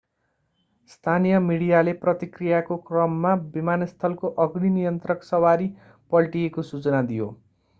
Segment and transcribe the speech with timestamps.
[0.91, 5.69] स्थानीय मिडियाले प्रतिक्रियाको क्रममा विमानस्थलको अग्नि नियन्त्रक सवारी
[6.11, 7.29] पल्टिएको सूचना दियो